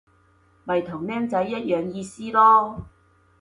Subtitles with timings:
[0.63, 2.85] 咪同僆仔一樣意思囉